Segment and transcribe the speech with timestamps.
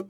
[0.00, 0.08] 欢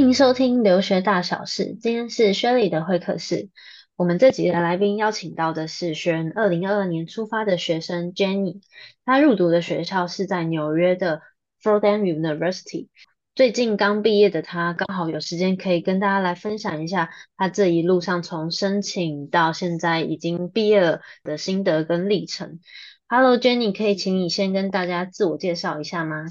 [0.00, 3.50] 迎收听留学大小事，今天是 Shirley 的会客室。
[3.94, 8.60] 我们这集的来宾邀请到的是学二零二二年出发的学生 Jenny，
[9.04, 11.22] 她入读的学校是在纽约的
[11.62, 12.88] Fordham University。
[13.34, 22.60] 最近刚毕业的他，刚好有时间可以跟大家来分享一下他这一路上从申请到现在已经毕业了的心得跟历程。
[23.08, 26.26] Hello Jenny，可以请你先跟大家自我介绍一下吗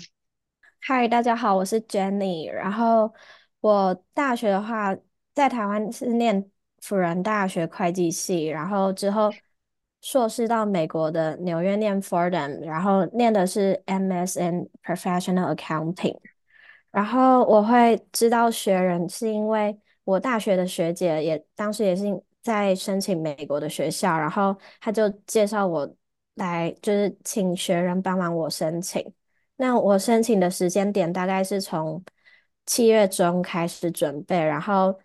[0.88, 3.14] ？Hi，大家好，我是 Jenny，然后。
[3.62, 4.98] 我大学的话，
[5.36, 6.50] 在台湾是念
[6.80, 9.32] 辅仁大学会计系，然后之后
[10.02, 16.18] 硕士到美国的纽约念 Fordham，然后念的是 MSN Professional Accounting。
[16.92, 22.06] 然后我会知道学人，是因为我大学的学姐也当时也是
[22.42, 25.96] 在申请美国的学校，然后她就介绍我
[26.36, 29.14] 来，就是请学人帮忙我申请。
[29.56, 32.04] 那我申请的时间点大概是从。
[32.64, 34.98] 七月中开始准备，然后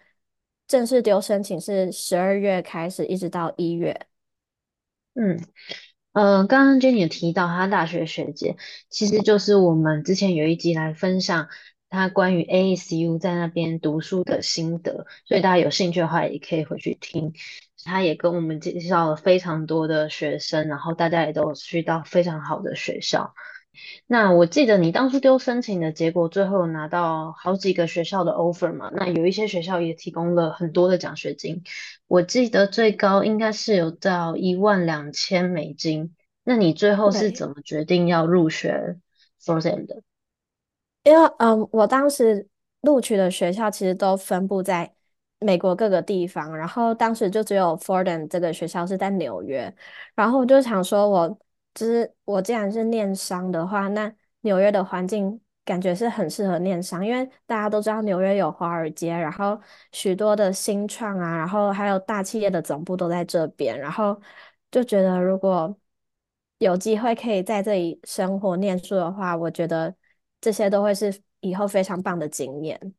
[0.69, 3.98] 正式丢申请是十二月开始，一直到一月。
[5.15, 5.41] 嗯，
[6.12, 8.56] 呃，刚刚 Jenny 也提到她大学学姐，
[8.91, 11.48] 其实就是我们之前有一集来分享
[11.89, 17.33] 她关于 ASU 在那边读书的心得，所以大家有兴趣的话也可以回去听。
[17.84, 23.33] 他也跟我们介绍了非常多的学生，然后大家也都去到非常好的学校。
[24.06, 28.91] 那我记得你当初丢申请的结果，最后拿到好几个学校的 offer 嘛？
[28.93, 31.62] 那有一些学校也提供了很多的奖学金，
[32.09, 36.15] 我记得最高应该是有到一万两千美金。
[36.43, 38.97] 那你最后是怎么决定要入学
[39.41, 40.03] Fordham 的？
[41.07, 42.49] 因为嗯，我当时
[42.81, 44.93] 录取的学校其实都分布在
[45.39, 49.73] 美国各个地方，然后当时就只有 Fordham 这个学校是在纽约，
[50.17, 51.39] 然后我就想说我。
[51.77, 59.61] 就是我既然是念商的话，那纽约的环境感觉是很适合念商，因为大家都知道纽约有华尔街，然后
[59.93, 64.19] 许多的新创啊，然后还有大企业的总部都在这边，然后
[64.71, 65.77] 就觉得如果
[66.56, 69.95] 有机会可以在这里生活念书的话，我觉得
[70.41, 72.94] 这些都会是以后非常棒的经验。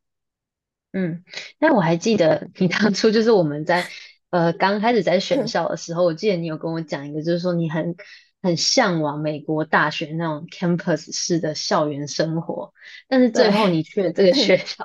[0.92, 1.24] 嗯，
[1.58, 3.86] 那我还记得你当初就是我们在
[4.30, 7.96] 呃刚开始在选 校的时候，我记得你有跟我讲一个，就是说你很。
[8.40, 12.72] 很向往美国大学那种 campus 式的校园生活，
[13.08, 14.76] 但是最后你去了这个学 校，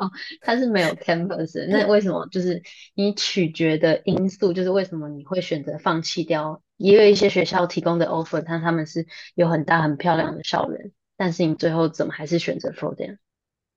[0.41, 1.67] 它是没有 campus 的。
[1.67, 2.27] 那为什 么？
[2.31, 2.63] 就是
[2.95, 6.63] 你取决的因素，就是为什么你会选择放弃掉？
[6.77, 13.17] 也有一些学校提供的 offer，但他们是有很大很漂亮的校园，但是你最后怎么还是选择 Fordham？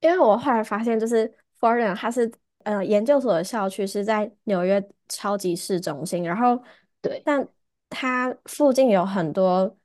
[0.01, 2.31] 因为我后来发现，就是 Fordham 它是
[2.65, 6.63] 呃研究所的校区是在纽约超级市中心，然后
[7.01, 7.49] 对，但。
[7.89, 9.79] 它附近有很多，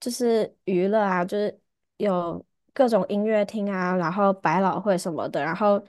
[0.00, 1.60] 就是娱乐啊，就是
[1.98, 5.80] 有各种音乐厅啊，然后百老汇什么的，然后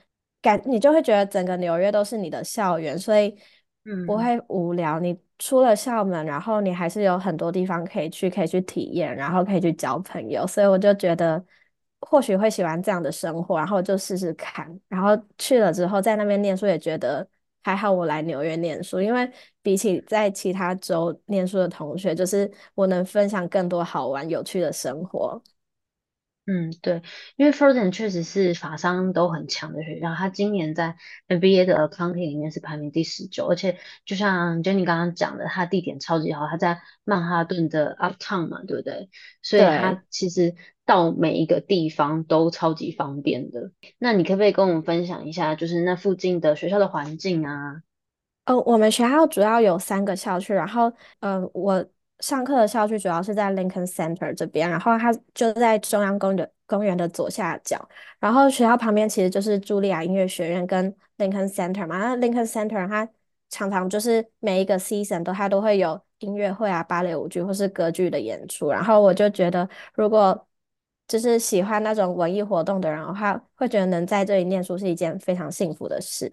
[0.42, 3.34] 感你就会觉得整个纽约都是你的校园，所以
[3.86, 5.00] 嗯不会无聊。
[5.00, 10.46] 嗯、你出了校门，然后你还是有很多地方可以去，可以去体验，然后可以去交朋友。
[10.47, 11.44] 所以我就觉得
[12.01, 14.79] 或许会喜欢这样的生活，然后就试试看。
[14.88, 17.28] 然后去了之后，在那边念书也觉得。
[17.68, 19.28] 还好我来纽约念书，因为
[19.63, 25.41] 比起在其他州念书的同学，就是我能分享更多好玩有趣的生活。
[26.47, 27.01] 嗯，对，
[27.38, 30.95] 因为 Fordham 确实是法商都很强的学校，他今年在
[31.28, 39.09] NBA 的 Accounting 里面是排名第十九，而且就像 Jenny 刚刚讲的，它地点超级好，它在曼哈顿的 Uptown 嘛，对不对？
[39.41, 40.53] 所以它其实
[40.85, 43.72] 到每一个地方都超级方便的。
[43.97, 47.81] 那你可不可以跟我们分享一下，就是那附近的学校的环境啊？
[48.45, 50.89] 哦，我们学校主要有三个校区，然后，
[51.22, 51.85] 嗯、呃，我。
[52.20, 57.88] 上课的校区主要是在 Lincoln Center 这边，然后它就在中央公园公园的左下角。
[58.20, 61.98] 然后学校旁边其实就是茱莉亚音乐学院跟 Lincoln Center 嘛。
[61.98, 63.07] 那 Lincoln Center 它
[63.50, 68.69] 常常就是每一个 season 都它都会有音乐会啊、芭蕾舞剧或是歌剧的演出。
[68.69, 70.48] 然后我就觉得，如果
[71.07, 76.31] 就是喜欢那种文艺活动的人的话，会觉得能在这里念书是一件非常幸福的事。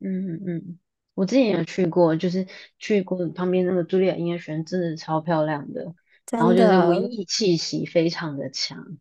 [0.00, 0.78] 嗯嗯嗯。
[1.18, 2.46] 我之前也有去过，就是
[2.78, 5.94] 去过旁边那个茱莉亚音乐学院，真的超漂亮的，的，
[6.30, 8.96] 然后就是文艺气息非常的强。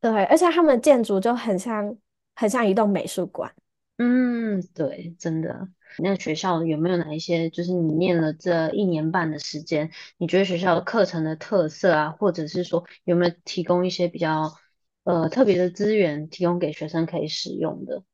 [0.00, 1.96] 对，而且他们的建筑就很像，
[2.36, 3.52] 很像一栋美术馆。
[3.96, 5.66] 嗯，对，真的。
[5.98, 14.54] 那学校有没有哪一些，就是你念了这一年半的时间，你觉得学校的课程的特色啊，或者是说有没有提供一些比较
[15.02, 18.04] 呃特别的资源，提供给学生可以使用的？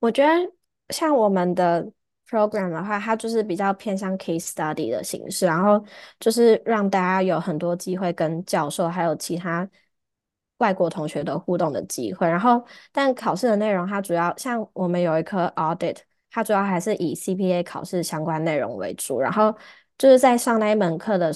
[0.00, 0.52] 我觉得
[0.90, 1.86] 像我们的
[2.28, 5.82] program 的话，它就是比较偏向 case study 的形式，然后
[6.20, 9.68] 就是让大家有很多机会跟教授还有其他
[10.58, 12.28] 外国同学的互动的机会。
[12.28, 12.62] 然后，
[12.92, 15.96] 但考试的内容它主要像我们有一科 audit，
[16.30, 19.20] 它主要还是以 CPA 考试相关内容为主。
[19.20, 19.56] 然后
[19.96, 21.32] 就是在上那一门课的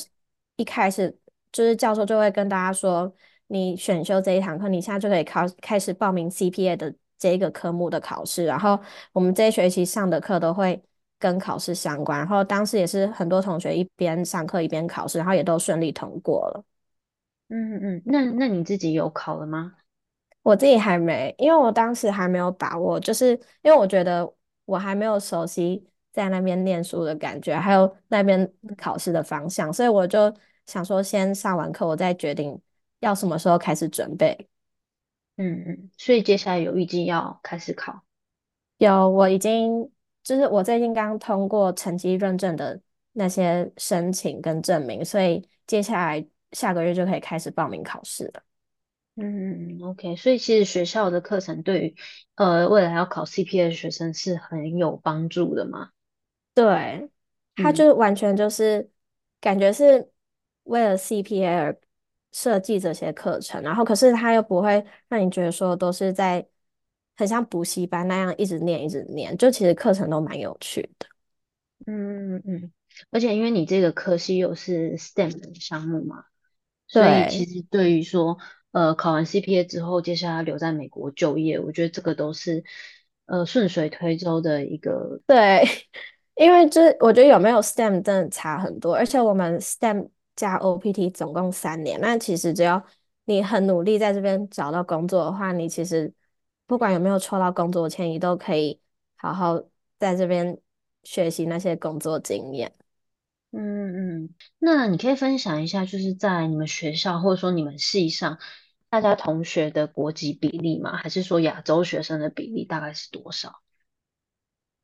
[0.56, 1.16] 一开始，
[1.52, 3.12] 就是教授就会跟大家说，
[3.46, 6.94] 你选修这一堂课，你现在就可以考开始报名 CPA 的。
[7.22, 8.76] 这一个科目的考试，然后
[9.12, 10.82] 我们这一学期上的课都会
[11.20, 16.64] 跟考试相关，然后当时也是很多同学一边上课一边考试，然后也都顺利通过了。
[17.48, 19.74] 嗯嗯，那那你自己有考了吗？
[20.42, 23.30] 我自己还没，因为我当时还没有把握，就是
[23.62, 24.28] 因为我觉得
[24.64, 30.34] 我还没有熟悉在那边念书的感觉，还有那边考试的方向，所以我就
[30.66, 32.60] 想说先上完课，我再决定
[32.98, 34.48] 要什么时候开始准备。
[35.36, 38.02] 嗯嗯，所以接下来有预计要开始考？
[38.78, 39.90] 有，我已经
[40.22, 42.80] 就是我最近刚通过成绩认证的
[43.12, 48.42] 那些申请跟证明，所以接下来下个月就可以开始报名考试了。
[49.16, 51.96] 嗯嗯，OK，所以其实学校的课程对于
[52.36, 55.90] 呃未来要考 CPA 的学生是很有帮助的嘛？
[56.54, 57.10] 对，
[57.56, 58.90] 他就完全就是、嗯、
[59.40, 60.10] 感觉是
[60.64, 61.78] 为了 CPA 而
[62.32, 66.44] 设计这些课程，然后可是他又不会让你觉得说都是在
[67.16, 71.06] 很像补习班那样一直念一直念，就其实课程都蛮有趣的。
[71.86, 72.72] 嗯嗯嗯，
[73.10, 76.24] 而且因为你这个科系又是 STEM 的项目嘛，
[76.88, 78.38] 所以其实对于说
[78.70, 82.64] 呃考完 CPA 之后，接下来留在美国就业，我觉得这个都是
[83.26, 85.20] 呃顺水推舟的一个。
[85.26, 85.62] 对，
[86.36, 90.08] 因为这我觉得有没有 STEM 真的差很多，而且我们 STEM。
[90.34, 92.84] 加 OPT 总共三年，那其实只要
[93.24, 96.12] 你很努力在这边找到工作的话，你其实
[96.66, 98.80] 不管有没有抽到工作签，你都可以
[99.16, 99.62] 好好
[99.98, 100.58] 在这边
[101.04, 102.72] 学习那些工作经验。
[103.50, 108.38] 嗯嗯，那你可以分享一下，就是在你们学校或者说你们系上，
[108.88, 110.96] 大家同学的国籍比例吗？
[110.96, 113.60] 还是说亚洲学生的比例大概是多少？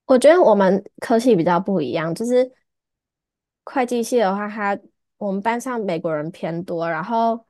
[0.04, 2.52] 我觉得我们科系比较不一样，就是
[3.64, 4.78] 会计系的话，它
[5.18, 7.44] 我们班上美国人偏多，然后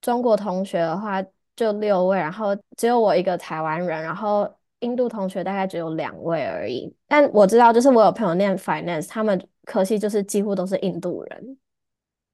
[0.00, 1.22] 中国同学的话
[1.54, 6.94] 就六位，然后只有我一个台湾人，然后印度同学大概只有两位而已。
[7.06, 11.58] 但我知道，就是我有朋友念 finance，他们科系就是几乎都是印度人。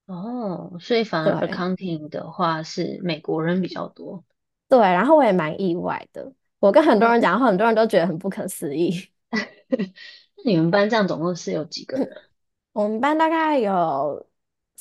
[0.06, 4.24] 哦，所以反而 accounting 的话是美国人比较多。
[4.68, 6.32] 对，然后我也蛮意外的。
[6.58, 9.08] 我跟很多人讲，后很多人都觉得很不可思议。
[9.68, 12.08] 那你们班这样总共是有几个人？
[12.72, 14.26] 我们班大概有。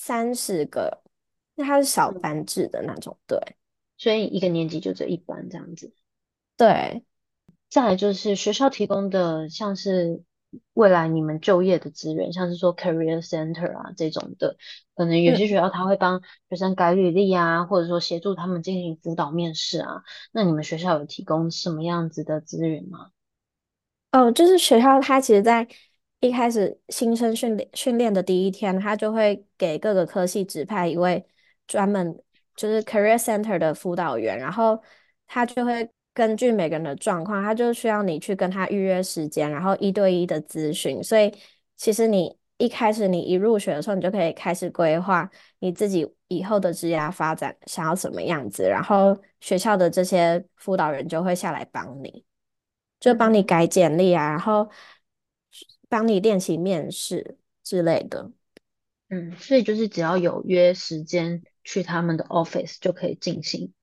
[0.03, 1.03] 三十个，
[1.53, 3.37] 那它是小班制的那种，对，
[3.99, 5.93] 所以一个年级就这一班这样子。
[6.57, 7.05] 对，
[7.69, 10.23] 再来就是学校提供的，像是
[10.73, 14.57] 未来你们就业的资源，像是说 career center 啊这种的，
[14.95, 16.19] 可能有些学校他会帮
[16.49, 20.01] 学生改履历啊，嗯、或者说协助他们进行辅导面试啊。
[20.31, 23.11] 那你们学校有提供什么样子的资源吗？
[24.11, 25.67] 哦，就是学校它其实，在
[26.21, 31.25] 一开始新生训练训练的第一天，他就会给各个科系指派一位
[31.67, 32.15] 专门
[32.55, 34.79] 就是 career center 的辅导员，然后
[35.25, 41.03] 他就会根据每个人的状况，他就需要你去跟他预约时间，然后一对一的咨询。
[41.03, 41.33] 所以
[41.75, 52.23] 其实你一开始你一入学的时候，你就可以开始规划你自己以后的职业发展想要什么样子，然后学校的这些辅导员就会下来帮你，
[52.99, 54.69] 就帮你改简历啊，然后。
[55.91, 58.31] 帮你练习面试之类的，
[59.09, 63.73] 嗯，所以就是只要有约时间去他们的 office 就可以进行。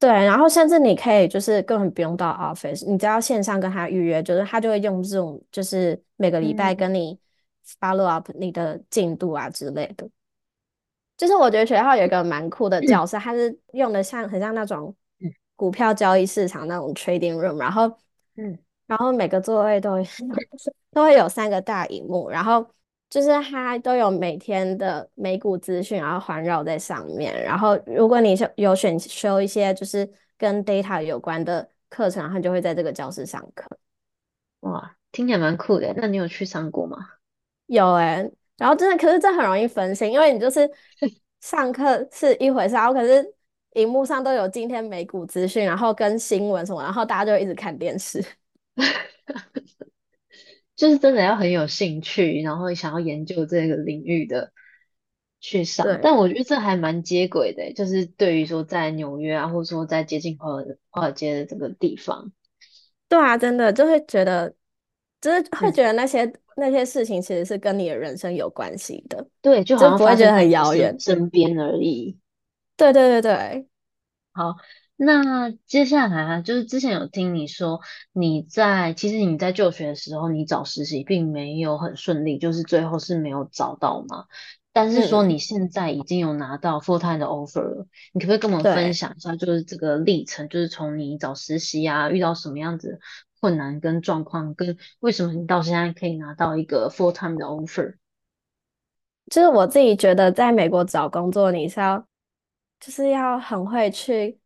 [0.00, 7.16] 对，然后甚至你可以就是根本不用到 office，你只要线上跟他预约，就是他就会用这种，就是每个礼拜跟你
[7.78, 10.04] follow up 你的进度啊之类的。
[10.04, 10.10] 嗯、
[11.16, 14.92] 就是我觉得学校有一个蛮酷的角色，它、嗯、是用的像很像那种
[15.54, 17.96] 股票交易市场那种 trading room，然后
[18.34, 18.58] 嗯。
[18.86, 19.96] 然后每个座位都
[20.92, 22.66] 都会有三个大荧幕，然后
[23.10, 27.42] 就是它都有每天的美股资讯，然后环绕在上面。
[27.42, 33.68] 然后如果你有选修一些就是跟 data 有关的课程，它就会在这个教室上课。
[34.60, 35.92] 哇，听起来蛮酷的。
[35.96, 36.96] 那你有去上过吗？
[37.66, 40.70] 有哎、欸，然后真的，可是这很容易分心，因为你就是
[41.40, 43.34] 上课是一回事，然后可是
[43.74, 48.24] 荧幕上都有今天美股资讯，然后跟新闻什么，然后大家就一直看电视。
[50.76, 54.52] 就是真的要很有兴趣，然后想要研究这个领域的
[55.40, 55.86] 去上。
[55.86, 62.30] 对但我觉得这还蛮接轨的，就是对于说在纽约啊，或者说在接近华尔华尔街的这个地方，
[63.08, 64.54] 对啊，真的就会觉得，
[65.20, 70.94] 就是会嗯，觉得那些那些事情其实是跟你的人生有关系的，对，就好就像不会觉得很遥远。
[71.00, 72.18] 身身边而已。
[72.76, 73.66] 对对对对，
[74.32, 74.54] 好，
[74.96, 77.80] 那接下来啊，就是之前有听你说
[78.12, 84.24] 你在，其实你在就学的时候，你找实习并没有很顺利，就是最后是没有找到嘛。
[84.72, 88.92] 但是说嗯，你现在已经有拿到 full time 的 offer 了，你可不可以跟我们分对。
[88.92, 92.98] 享一下，就是这个历程，就是从你找实习啊，遇到什么样子
[93.40, 97.96] 困难跟状况，跟为什么你到现在可以拿到一个 full time 的 offer？
[99.30, 102.06] 就是我自己觉得，在美国找工作，你是要
[102.78, 104.38] 就是要很会去，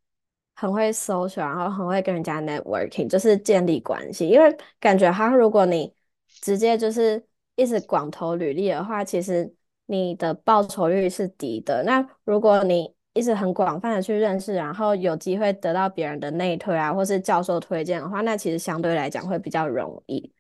[0.61, 4.29] 很会 social，然后很会跟人家 networking，就是建立关系。
[4.29, 5.91] 因为感觉好像如果你
[6.27, 7.25] 直接就是
[7.57, 9.51] 一直广投履历的话，其实
[9.87, 11.83] 你的报酬率是低的。
[11.85, 20.31] 那如果你一直很广泛的去认识，然后有机会得到别人的内推啊，或是教授推荐的话，那其实相对来讲会比较容易。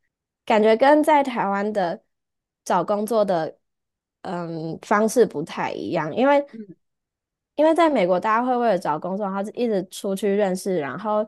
[0.45, 2.03] 感觉跟在台湾的
[2.65, 3.57] 找工作的
[4.23, 6.45] 嗯方式不太一样，因为
[7.61, 11.23] 因为在美国，大家会为了找工作，然后一直出去认识，然后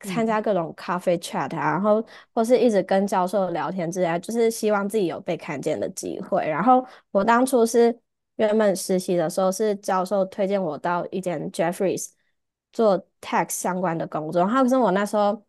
[0.00, 2.02] 参嗯加各种 coffee chat 啊，然后
[2.32, 6.48] 或是一直跟教授聊天之类，就是希望自己有被看见的机会。
[6.48, 7.94] 然后我当初是
[8.36, 12.08] 原本实习的时候，是教授推荐我到一间 Jeffries
[12.72, 15.44] 做 tax 相关的工作，然后可是我那时候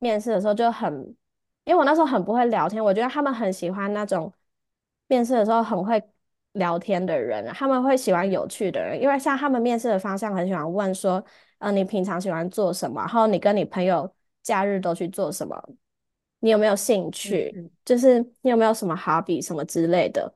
[0.00, 0.92] 面试的时候就很，
[1.64, 4.30] 因为我那时候很不会聊天，我觉得他们很喜欢那种
[5.06, 6.02] 面试的时候很会
[6.52, 11.24] 聊天的人，他们会喜欢有趣的人，因为像他们面试的方向很喜欢问说，
[11.58, 13.00] 呃，你平常喜欢做什么？
[13.00, 15.56] 然后你跟你朋友假日都去做什么？
[16.40, 17.52] 你有没有兴趣？
[17.54, 20.32] 嗯嗯就是你有没有什么 hobby 什么之类的？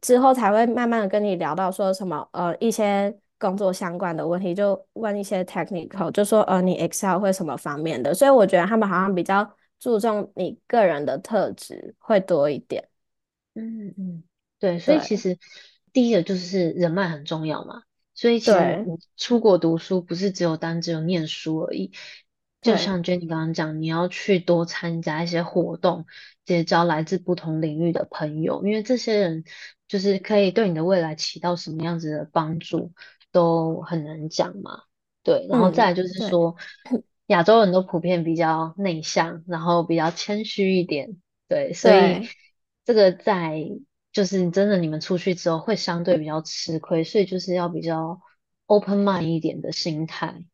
[0.00, 8.12] 之后才会慢慢的跟你聊到说什么，呃，一些工作相关的问题，就问一些 technical，就说呃，你 Excel 会什么方面的？
[8.14, 12.88] 所以我觉得他们好像比较注重你个人的特质会多一点。
[13.54, 14.22] 嗯嗯，
[14.62, 15.38] 对，所以其对实
[15.92, 17.82] 第一个就是人脉很重要嘛。
[18.14, 21.90] 所以其实你出国读书不是只有单只有念书而已，
[22.60, 26.06] 就，像 Jenny 刚刚讲，你要去多参加一些活动，
[26.44, 29.42] 结交来自不同领域的朋友，因为这些人
[29.88, 32.92] 就是可以对你的未来起到什么样子的帮助，
[33.32, 34.82] 都很难讲嘛。
[35.24, 36.54] 对，然后再就是对说，
[37.26, 41.16] 亚洲人都普遍比较内向，然后比较谦虚一点。
[41.48, 42.28] 对，所以对。
[42.84, 43.68] 这个在
[44.12, 48.20] 就是真的你们出去之后会相对比较吃亏，所以就是要比较
[48.66, 50.44] open mind 一点的心态。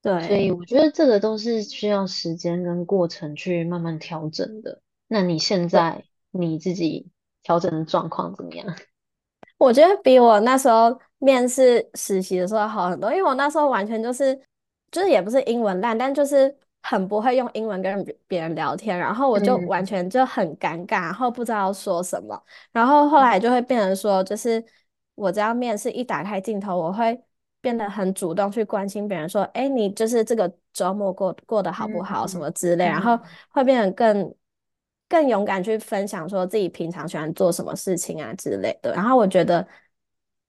[0.00, 0.50] 对所以。
[0.50, 4.80] 我觉得这个都是需要时间跟过程去慢慢调整的。
[5.08, 7.08] 那你现在你自己
[7.42, 8.74] 调整的状况怎么样？
[9.58, 14.34] 我觉得比我那时候面试实习的时候好很多，因为我那时候完全就是，
[14.90, 22.40] 就是也不是英文烂，但就是很不会用英文跟别别人聊天，然后我就完嗯全就很尴尬，然后不知道说什么，
[22.72, 24.64] 然后后来就会变成说，就是
[25.14, 27.18] 我只要面试一打开镜头，我会
[27.60, 33.20] 变得很主动去关心别人，说，哎，你就是这个周末过过得好不好，什嗯么之类，然后嗯
[33.50, 34.34] 会变得更。
[35.08, 38.94] 更勇敢去分享，说自己平常喜欢做什么事情啊之类的。
[38.94, 39.68] 然后我觉得，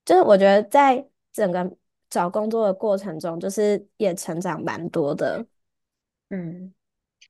[0.05, 1.69] 就是我觉得在整个
[2.09, 5.45] 找工作的过程中，就是也成长蛮多的。
[6.35, 6.73] 嗯，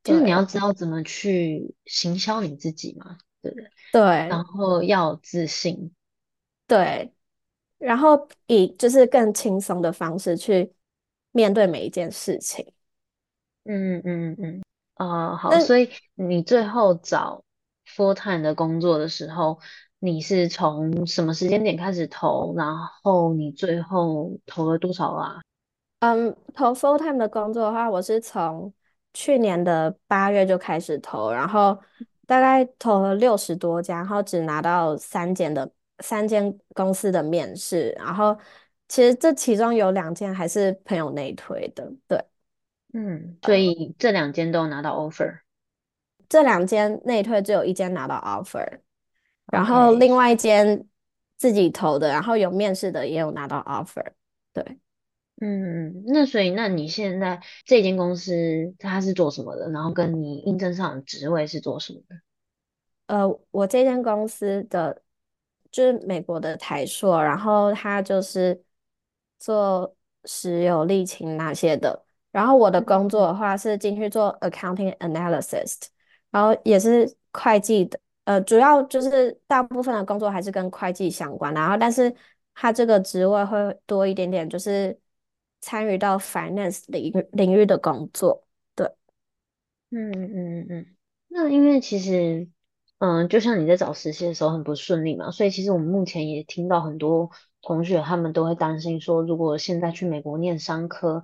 [0.01, 3.57] 就是你要对知道怎么去行销你自己嘛，对不
[3.91, 4.01] 对？
[4.01, 5.91] 然后要有自信。
[6.67, 7.11] 对，
[7.77, 10.73] 然后以就是更轻松的方式去
[11.31, 12.65] 面对每一件事情。
[13.65, 14.63] 嗯嗯嗯。
[14.93, 17.43] 啊，好，那所以你最后找
[17.85, 19.59] full time 的工作的时候，
[19.99, 22.53] 你是从什么时间点开始投？
[22.55, 25.41] 然后你最后投了多少啊？
[25.99, 28.71] 嗯，投 full time 的工作的话，我是从
[29.13, 31.79] 去年的八月就开始投，然后
[32.25, 38.37] 大概投了六十多家，然后只拿到三间的三间公司的面试，然后
[38.87, 42.23] 其实这其中有两间还是朋友内推的，对，
[42.93, 45.39] 嗯，所以这两间都有拿到 offer。
[46.27, 48.79] 这两间内推只有一间拿到 offer，
[49.51, 50.87] 然后另外一间
[51.37, 54.03] 自己投的，然后有面试的也有拿到 offer，
[54.51, 54.79] 对。
[55.45, 59.69] 嗯，那所以那你现在这间公司它是做什么的？
[59.71, 62.15] 然后跟你应征上的职位是做什么的？
[63.07, 65.01] 呃，我这间公司的
[65.69, 68.63] 就是美国的台硕，然后他就是
[69.37, 72.05] 做石油、沥青那些的。
[72.31, 75.75] 然后我的工作的话是进去做 accounting analysis，
[76.31, 77.99] 然后也是会计的。
[78.23, 82.15] 呃，主要就是大部分的工作还是跟会计相关，然后但是
[82.55, 84.97] 他这个职位会多一点点，就是
[85.63, 88.43] 参与到 finance 领域领域的工作。
[88.75, 88.91] 对。
[89.91, 90.85] 嗯嗯嗯，
[91.29, 92.49] 那因为其实，
[92.97, 101.23] 嗯，就像你在找实习的时候很不顺利嘛，所以其实我们目前也听到很多同学他们都会担心说，如果现在去美国念商科，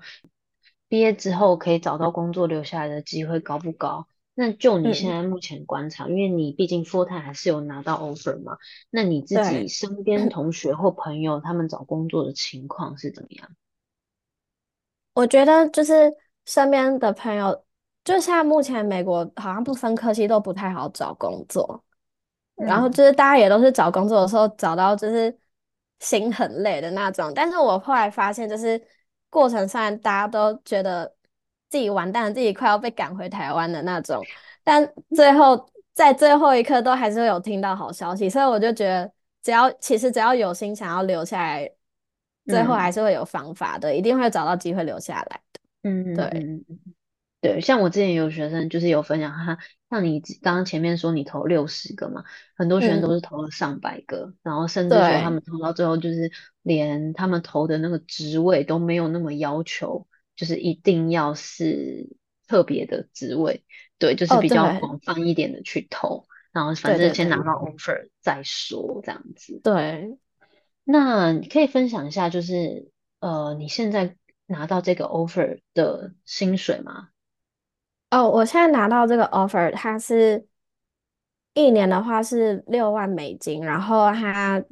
[0.88, 4.08] 毕业之后可以找到工作留下来的机会高不高？
[4.36, 8.58] 那就你现在目前观察，嗯、因为你毕竟 full time 还是有拿到 offer 嘛，
[8.90, 13.50] 那你自己身边同学或朋友他们找工作的情况是怎么样？
[15.14, 16.14] 我觉得就是
[16.46, 17.66] 身边的朋友。
[18.06, 21.84] 就现在目前美国好像不分科系都不太好找工作，
[22.56, 25.38] 嗯、然后就是大家也都是找工作的时候找到就是
[26.00, 27.32] 心很累的那种。
[27.36, 28.82] 但是我后来发现，就是
[29.30, 31.14] 过程上大家都觉得
[31.70, 34.26] 自己完蛋了，自己快要被赶回台湾的那种，
[34.64, 39.12] 但最后在最后一刻都还是会有听到好消息，所以我就觉得
[39.44, 41.70] 只要其实只要有心想要留下来，
[42.50, 45.60] 最后还是会有方法的，嗯、一定会找到机会留下来的。
[45.84, 46.64] 嗯，对。
[47.42, 49.58] 对，像我之前有学生就是有分享他，
[49.90, 52.26] 像你刚刚前面说你投六十个嘛，
[52.58, 56.30] 很多学生都是投了上百个，嗯、然后甚至说他们投到最后就是
[56.64, 62.10] 连他们投的那个职位都没有那么要求，就是一定要是
[62.46, 63.64] 特别的职位，
[63.98, 69.62] 对，就是比较广泛一点的去投，哦、然后反正先拿到 offer 再说这样子。
[69.64, 70.18] 对，
[70.92, 74.16] 那你可以分享一下，就是呃你现在
[74.48, 77.10] 拿到这个 offer 的薪水吗？
[78.10, 80.48] 哦，我现在拿到这个 offer，它是
[81.54, 84.64] 一年的话是六万美金，然后它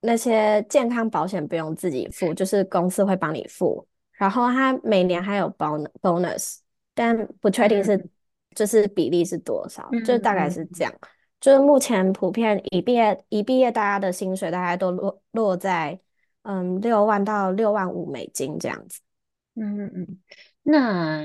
[0.00, 6.56] 那些健康保险不用自己付，就是公司会帮你付，然后它每年还有 bonus，
[6.92, 8.04] 但不确定是
[8.56, 10.92] 就是比例是多少，嗯、就大概是这样。
[11.42, 15.98] 嗯、就是目前普遍一毕业一毕业，大家的薪水大概都落落在
[16.42, 19.00] 嗯六万到六万五美金这样子。
[19.56, 20.18] 嗯嗯嗯，
[20.62, 21.24] 那。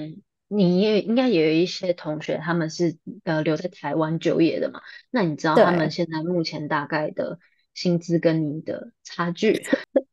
[0.50, 4.80] 你也应该也有一些同学，他们是呃留在台湾就业的嘛？
[5.10, 7.38] 那你知道他们现在目前大概的
[7.74, 9.62] 薪资跟你的差距？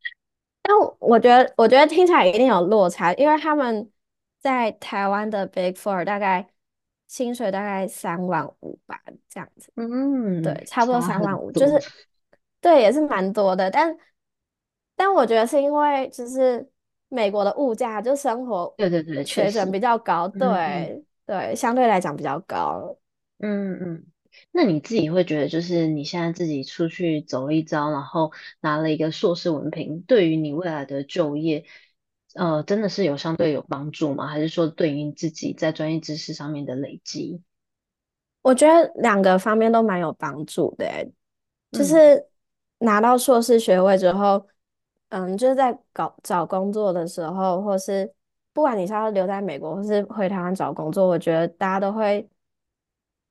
[0.60, 3.88] 但我觉得，我觉得听起来一定有落差，因为他们
[4.40, 6.48] 在台湾的 Big Four 大概
[7.06, 9.72] 薪水大概三万五吧，这样子。
[9.76, 11.80] 嗯，对，差不多三万五，就是
[12.60, 13.70] 对，也是蛮多的。
[13.70, 13.96] 但
[14.96, 16.68] 但我觉得是因为就是。
[17.10, 22.96] 美国的物价就生活，对对对，水准比较高，对对，对，相对来讲比较高。
[23.38, 24.06] 嗯嗯，
[24.50, 31.66] 那你自己会觉得，就是你现在自己出去走了一遭，然后拿了一个硕士文凭，对于你未来的就业，
[32.34, 34.26] 呃，真的是有相对有帮助吗？
[34.26, 37.42] 还是说对于自己在专业知识上面的累积？
[38.42, 40.86] 我觉得两个方面都蛮有帮助的，
[41.72, 42.26] 就是
[42.78, 44.46] 拿到硕士学位之后。
[45.10, 48.12] 嗯，就是在搞找工作的时候，或是
[48.52, 52.28] 不管你是要留在美国，或是回台湾找工作，我觉得大家都会，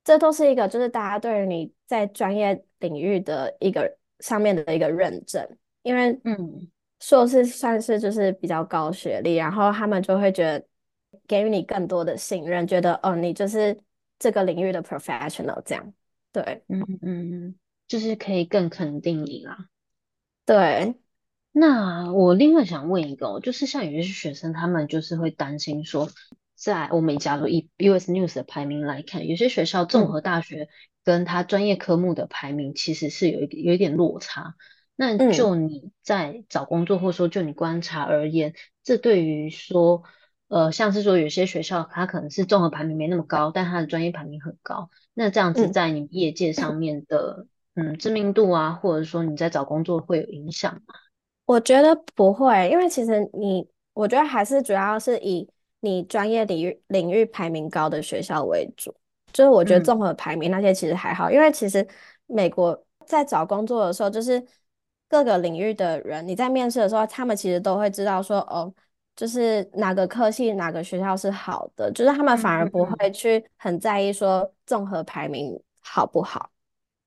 [0.02, 5.46] 这都是一个就是大家对于你在专业领域的一个上面的一个认证，
[5.82, 6.72] 因为嗯，
[7.04, 10.66] 硕士算是就是比较高学历，然后他们就会觉得
[11.28, 13.78] 给予你更多的信任，觉得哦，你就是
[14.18, 15.94] 这个领域的 professional 这样，
[16.32, 17.56] 对，嗯嗯嗯，
[17.90, 19.68] 就是可以更肯定你啦，
[20.46, 20.96] 对。
[21.52, 26.10] 那我另外想问一个，就是像有些学生，他们就是会担心说，
[26.56, 30.70] 在我们假如以 US News 的排名来看，有些学校综合大学
[31.04, 34.56] 跟他专业科目的排名其实是有一有一点落差。
[34.96, 38.54] 那就你在找工作，或者说就你观察而言，
[38.84, 40.04] 这对于说，
[40.48, 50.94] 呃，像是说有些学校它可能是综合排名没那么高，但它的专业排名很高，那这样子在你业界上面的嗯知名度啊，或者说你在找工作会有影响吗？
[51.46, 55.50] 我觉得不会，因为其实你，我觉得还是主要是以
[55.82, 58.96] 你专业领域领域排名高的学校为主。
[59.34, 61.86] 就是我觉得综合排名那些其实还好，嗯、因为其实
[62.28, 64.42] 美国在找工作的时候，就是
[65.10, 68.74] 各个领域的人，你在面试的时候，他们其实都会知道说，哦，
[69.16, 76.50] 就是哪个科系哪个学校是好的，就是他们反而不会去很在意说综合排名好不好，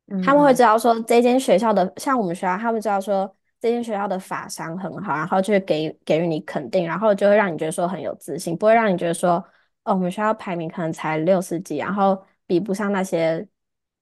[0.08, 3.34] 嗯、他们会知道说这间学校的，像我们学校，他们知道说。
[3.58, 9.42] 这间学校的法商很好，然后就会给给予你肯定，然后就会让你觉得说很有自信，不会让你觉得说，
[9.82, 13.44] 哦，我们学校排名可能才六十几，然后比不上那些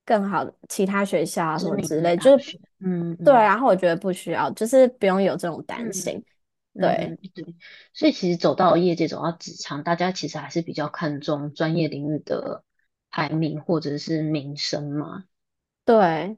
[0.04, 6.22] 更好的其他学校啊什么之类，就是嗯，嗯对，然后我觉得不需要，就是不用有这种担心，
[6.74, 7.54] 嗯、对、嗯、对，
[7.92, 12.64] 所以其实走到业界，走到职场，大家其实还是比较看重专业领域的
[13.10, 15.24] 排名或者是名声嘛，
[15.84, 16.36] 对。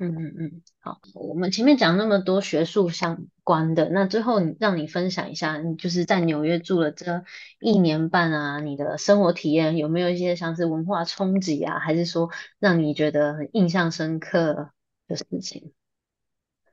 [0.00, 7.24] 嗯嗯嗯，好，我们前面讲那么多学术相关的，那最后让你分享一下，就是在纽约住了这
[7.58, 12.30] 一年半啊，你的生活体验有没有一些像是文化冲击啊，还是说
[12.60, 14.70] 让你觉得很印象深刻
[15.08, 15.72] 的事情？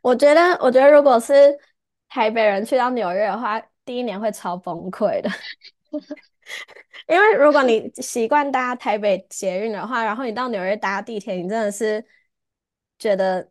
[0.02, 1.58] 我觉得，我觉得如果是
[2.08, 5.32] 台北人去到纽约的话，第一年会超崩溃的，
[7.10, 12.06] 因为如果你习惯搭台北捷运的话，然后你到纽约搭地铁，你真的是。
[12.98, 13.48] 觉得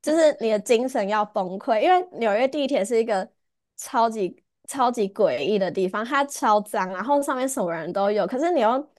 [0.00, 3.28] 就是你的精神要崩溃，因为纽约地铁是一个
[3.76, 8.26] 超级超级诡异的地方，它超脏，然后上面什么人都有。
[8.26, 8.90] 可是你又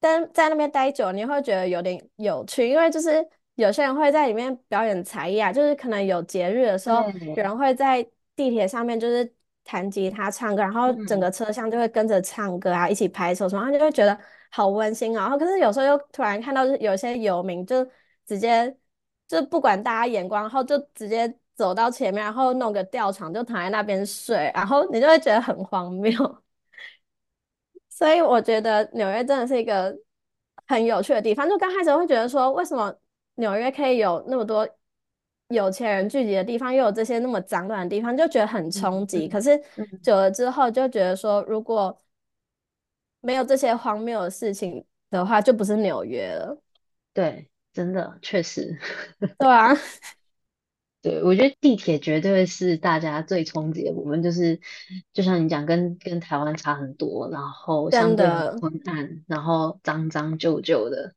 [0.00, 3.24] 但在那边待久，你会觉得有点有趣，因为就是
[3.56, 8.02] 有些人会在里面表演才艺啊，就是可能有节日的时候，有人会在
[8.34, 14.18] 地铁上面就是弹吉他唱歌，然后整个车厢就会跟着唱歌啊，一起拍手什么，然后就会觉得
[14.50, 15.22] 好温馨啊。
[15.22, 17.86] 然后可是有时候又突然看到有些游民就
[18.26, 18.76] 直接。
[19.28, 26.10] 就不管大家眼光，然后就直接走到前面，然后弄个吊床就躺在那边睡，然后你就会觉得很荒谬。
[27.90, 29.94] 所以我觉得纽约真的是一个
[30.66, 31.48] 很有趣的地方。
[31.48, 32.94] 就刚开始会觉得说，为什么
[33.34, 34.66] 纽约可以有那么多
[35.48, 39.28] 有钱人聚集的地方，又有这些那么脏乱的地方，就觉得很冲击。
[39.28, 39.60] 可是
[40.02, 41.96] 久了之后，就觉得说，如果
[43.20, 46.56] 没有这些荒谬的事情的话，就不是纽约了。
[47.12, 47.50] 对。
[47.72, 48.76] 真的，确实，
[49.38, 49.72] 对啊，
[51.00, 54.60] 对，我觉得地铁绝对是大家最冲击的部分，就是
[55.12, 61.14] 就像你讲，跟跟台湾差很多，然后相对很昏暗，然后脏脏旧旧的，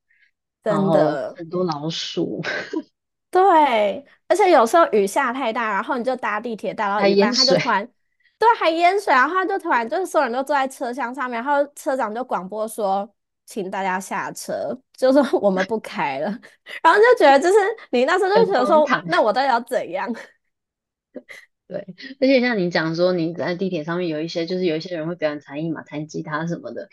[0.63, 1.33] 真的。
[1.35, 2.41] 很多老鼠，
[3.31, 7.83] 对，而且有时候雨下太大，然后你就搭地铁搭到一半，它就突然，
[8.37, 13.11] 对，还淹水，然后他就突然就是所有人都坐在车厢上面，然后车长就广播说。
[13.51, 16.29] 请大家下车， 就是我们不开了，
[16.81, 17.55] 然后就觉得就是
[17.91, 20.09] 你那时候就觉得说，那我到底要怎样？
[21.67, 21.85] 对，
[22.21, 26.87] 而且像你讲说你在地铁上面有一些，就是有一些人会表演才艺嘛，弹吉他什么的，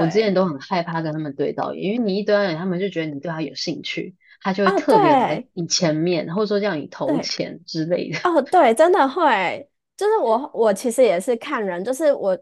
[0.00, 8.18] 我之前都很害怕跟他们对到眼，因为你一对到眼，他们就觉得你对他有兴趣，他就会特别来你前面，或者说叫你投钱之类的。
[8.24, 12.38] 哦，对，真的会，就是我我其实也是看人，就是我。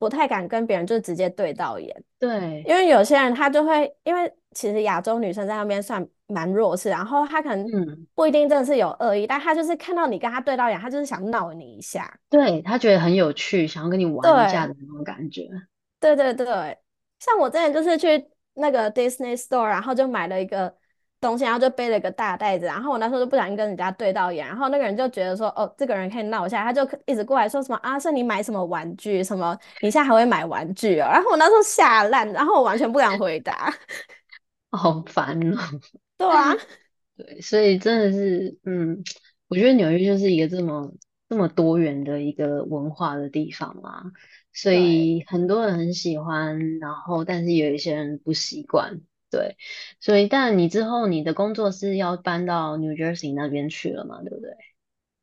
[0.00, 7.66] 不太敢跟别人就直接对到眼，对，因为有些人他就会，因为其实亚洲女生在那边算蛮弱势，然后他可能
[8.14, 15.46] 不一定真的是有恶意，嗯、但他就是看到你跟他对到眼，他就是想闹你一下，对，他觉得很有趣，想要跟你玩一下的那种感觉。
[16.00, 16.46] 对对对，
[17.18, 20.74] 像我之前就是去那个 Disney Store，然后就买了一个。
[21.20, 33.72] 东西，然后就背了一个大袋子，然后我那时候就不小心跟人家对到眼，然后那个人就觉得说，哦，这个人可以闹一下，他就一直过来说什么啊，是你买什么玩具，什么你现在还会买玩具哦，然后我那时候吓烂，然后我完全不敢回答，
[34.72, 35.58] 好烦哦。
[36.16, 36.54] 对啊，
[37.16, 39.02] 对，所以真的是，嗯，
[39.48, 40.90] 我觉得纽约就是一个这么
[41.28, 44.04] 这么多元的一个文化的地方嘛，
[44.52, 49.00] 所以很多人很喜欢，然后但是有一些人不习惯。
[49.30, 49.56] 对，
[50.00, 54.20] 所以但你之后你的工作是要搬到 New Jersey 那边去了嘛？
[54.22, 54.56] 对不对？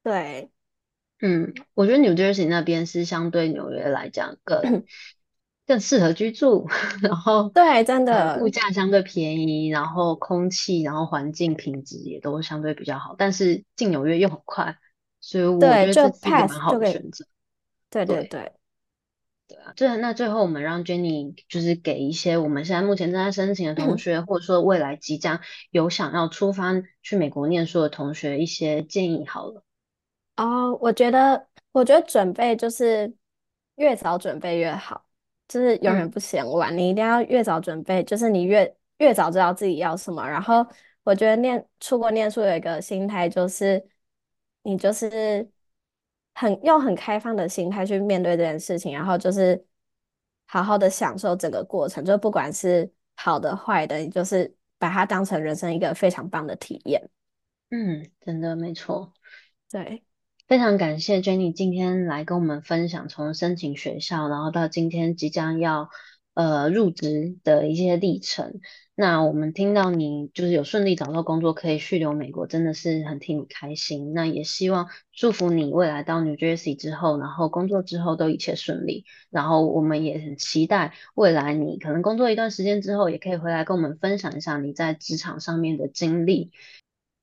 [0.04, 0.50] 对，
[1.20, 4.86] 嗯，我觉得 New Jersey 那边是相对纽约来讲更
[5.67, 6.65] 更适合居住，
[7.04, 14.78] 然后对，真的物价相对便宜，然后空气，然后环境品质也都相对比较好，但是进纽约又很快，
[15.20, 17.26] 所以我觉得这是一个蛮好的选择。
[17.89, 18.54] 对对对。
[19.47, 25.39] 对对啊，最那最后我们让 Jenny 就是给一些我们现在目前正在申请的同学，嗯、或者说未来即将
[25.71, 29.63] 有想要出发去美国念书的同学一些建议好了。
[30.36, 33.13] 哦，我觉得我觉得准备就是
[33.75, 35.05] 越早准备越好，
[35.47, 36.75] 就是永远不嫌晚。
[36.75, 40.27] 嗯、你一定要越早准备，就是你越越早知道自己要什么。
[40.27, 40.65] 然后
[41.03, 43.88] 我觉得念出国念书有一个心态，就是
[44.63, 45.49] 你就是。
[46.39, 49.65] 很用很开放的心态去面对这件事情，然后就是
[50.45, 57.10] 好好的享受整个过程，就不管是好的坏的，你就是把它当成人生一个非常棒的体验。
[57.71, 59.13] 嗯，真的没错。
[59.71, 60.04] 对，
[60.47, 65.89] 非常感谢 Jenny 今天来跟我们分享从申请学校，然后到今天即将要
[66.36, 68.60] 呃入职的一些历程。
[68.99, 74.12] 那我们听到你就是有顺利找到工作，可以续留美国，真的是很替你开心。
[74.15, 79.05] 那也希望祝福你未来到 New Jersey 之后，然后工作之后都一切顺利。
[79.29, 86.51] 然后我们也很期待未来你可能工作一段时间之后，也可以回来跟我们分享一下你在职场上面的经历。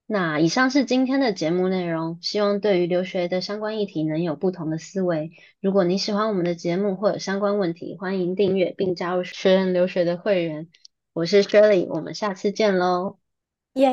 [0.07, 5.33] 那以上是今天的节目内容，希望对于留学的相关议题能有不同的思维。
[5.61, 10.69] 如果你喜欢我们的节目或有相关问题，欢迎订阅并加入学人留学的会员。
[11.15, 13.19] 我是 shirley 我们下次见喽
[13.75, 13.89] 耶